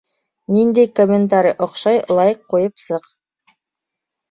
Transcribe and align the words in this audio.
Ниндәй 0.53 0.89
комментарий 0.99 1.53
оҡшай— 1.67 2.01
лайыҡ 2.21 2.43
ҡуйып 2.55 2.85
сыҡ! 2.87 3.09